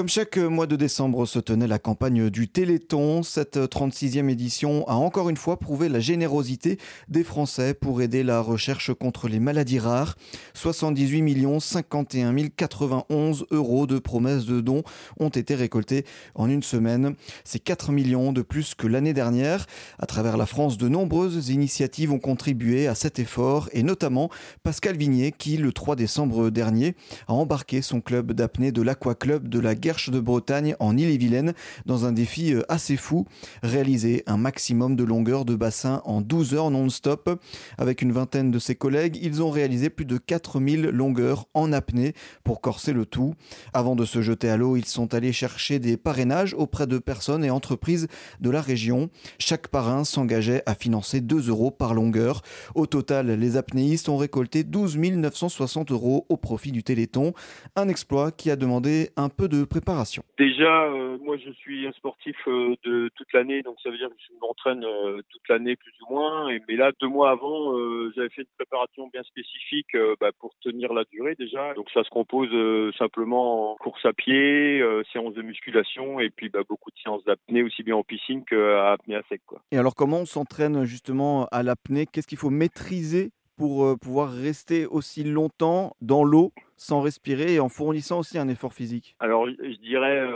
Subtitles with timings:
[0.00, 4.94] Comme chaque mois de décembre se tenait la campagne du Téléthon, cette 36e édition a
[4.94, 9.78] encore une fois prouvé la générosité des Français pour aider la recherche contre les maladies
[9.78, 10.16] rares.
[10.54, 14.84] 78 millions 51 091 euros de promesses de dons
[15.18, 17.14] ont été récoltés en une semaine.
[17.44, 19.66] C'est 4 millions de plus que l'année dernière.
[19.98, 24.30] À travers la France, de nombreuses initiatives ont contribué à cet effort et notamment
[24.62, 26.94] Pascal Vignier qui, le 3 décembre dernier,
[27.28, 31.52] a embarqué son club d'apnée de l'Aqua Club de la De Bretagne en Ille-et-Vilaine
[31.84, 33.26] dans un défi euh, assez fou,
[33.64, 37.40] réaliser un maximum de longueur de bassin en 12 heures non-stop.
[37.76, 42.14] Avec une vingtaine de ses collègues, ils ont réalisé plus de 4000 longueurs en apnée
[42.44, 43.34] pour corser le tout.
[43.72, 47.44] Avant de se jeter à l'eau, ils sont allés chercher des parrainages auprès de personnes
[47.44, 48.06] et entreprises
[48.40, 49.10] de la région.
[49.40, 52.42] Chaque parrain s'engageait à financer 2 euros par longueur.
[52.76, 57.34] Au total, les apnéistes ont récolté 12 960 euros au profit du Téléthon.
[57.74, 61.92] Un exploit qui a demandé un peu de préparation Déjà, euh, moi je suis un
[61.92, 65.76] sportif euh, de toute l'année, donc ça veut dire que je m'entraîne euh, toute l'année
[65.76, 66.48] plus ou moins.
[66.50, 67.72] Et, mais là, deux mois avant,
[68.14, 71.72] j'avais fait une préparation bien spécifique bah, pour tenir la durée déjà.
[71.74, 72.50] Donc ça se compose
[72.98, 77.62] simplement en course à pied, séance de musculation et puis bah, beaucoup de séances d'apnée
[77.62, 79.40] aussi bien en piscine qu'à apnée à sec.
[79.46, 79.62] Quoi.
[79.70, 82.06] Et alors comment on s'entraîne justement à l'apnée?
[82.06, 87.68] Qu'est-ce qu'il faut maîtriser pour pouvoir rester aussi longtemps dans l'eau sans respirer et en
[87.68, 89.14] fournissant aussi un effort physique?
[89.20, 90.26] Alors, je dirais,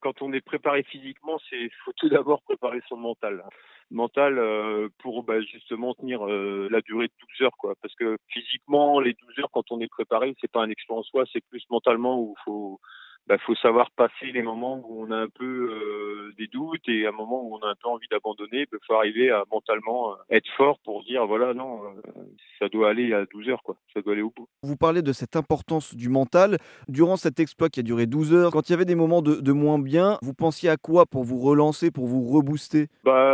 [0.00, 3.44] quand on est préparé physiquement, c'est faut tout d'abord préparer son mental.
[3.90, 7.74] Mental euh, pour bah, justement tenir la durée de 12 heures, quoi.
[7.80, 11.02] Parce que physiquement, les 12 heures, quand on est préparé, c'est pas un exploit en
[11.02, 12.80] soi, c'est plus mentalement où faut
[13.26, 17.06] bah, faut savoir passer les moments où on a un peu euh, des doutes et
[17.06, 18.66] un moment où on a un peu envie d'abandonner.
[18.70, 22.22] Il faut arriver à mentalement euh, être fort pour dire voilà non, euh,
[22.58, 24.46] ça doit aller à 12 heures quoi, ça doit aller au bout.
[24.62, 26.58] Vous parlez de cette importance du mental
[26.88, 28.52] durant cet exploit qui a duré 12 heures.
[28.52, 31.24] Quand il y avait des moments de, de moins bien, vous pensiez à quoi pour
[31.24, 32.88] vous relancer, pour vous rebooster?
[33.04, 33.33] Bah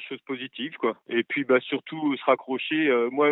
[0.00, 0.96] chose positive quoi.
[1.08, 2.90] Et puis bah surtout se raccrocher.
[3.10, 3.30] moi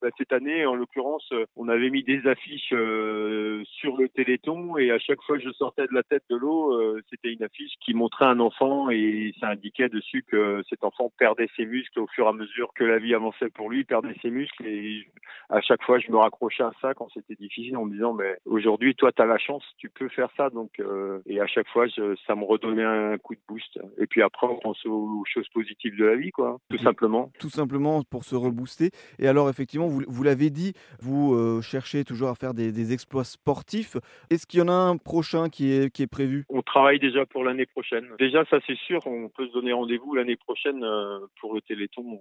[0.00, 4.98] bah, cette année en l'occurrence, on avait mis des affiches sur le Téléthon et à
[4.98, 7.94] chaque fois que je sortais de la tête de l'eau, euh, c'était une affiche qui
[7.94, 12.26] montrait un enfant et ça indiquait dessus que cet enfant perdait ses muscles au fur
[12.26, 15.06] et à mesure que la vie avançait pour lui, perdait ses muscles et
[15.48, 18.36] à chaque fois je me raccrochais à ça quand c'était difficile en me disant mais
[18.44, 21.68] aujourd'hui toi tu as la chance, tu peux faire ça donc euh, et à chaque
[21.68, 25.24] fois je, ça me redonnait un coup de boost et puis après on pense aux,
[25.26, 27.30] choses positives de la vie quoi, tout simplement.
[27.38, 32.02] Tout simplement pour se rebooster et alors effectivement vous, vous l'avez dit, vous euh, cherchez
[32.04, 33.96] toujours à faire des, des exploits sportifs.
[34.30, 36.44] Est-ce qu'il y en a un prochain qui est, qui est prévu?
[36.48, 38.06] On travaille déjà pour l'année prochaine.
[38.18, 42.18] Déjà, ça c'est sûr, on peut se donner rendez-vous l'année prochaine euh, pour le Téléthon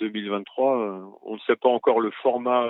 [0.00, 0.78] 2023.
[0.78, 2.66] Euh, euh, on ne sait pas encore le format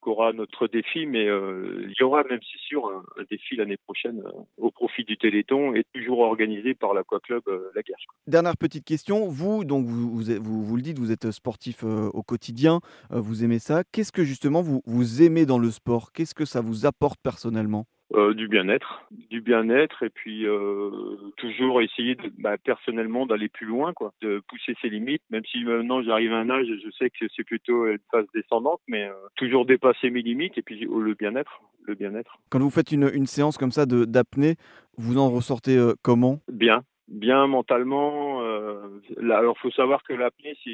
[0.00, 4.22] qu'aura notre défi, mais il y aura même, c'est sûr, un, défi l'année prochaine
[4.56, 7.42] au profit du Téléthon et toujours organisé par l'Aqua Club
[7.74, 7.96] La Guerre.
[8.26, 12.80] Dernière petite question, vous, donc vous, vous, vous, le dites, vous êtes sportif au quotidien,
[13.10, 13.82] vous aimez ça.
[13.92, 16.12] Qu'est-ce que justement vous, vous aimez dans le sport?
[16.12, 17.86] Qu'est-ce que ça vous apporte personnellement?
[18.14, 20.90] Euh, du bien-être, du bien-être et puis euh,
[21.38, 25.22] toujours essayer de, bah, personnellement d'aller plus loin, quoi, de pousser ses limites.
[25.30, 28.80] Même si maintenant j'arrive à un âge, je sais que c'est plutôt une phase descendante,
[28.86, 32.38] mais euh, toujours dépasser mes limites et puis oh, le bien-être, le bien-être.
[32.48, 34.54] Quand vous faites une, une séance comme ça d'apnée,
[34.96, 36.38] vous en ressortez comment?
[36.46, 38.40] Bien, bien mentalement.
[38.42, 40.70] Euh, alors, faut savoir que l'apnée c'est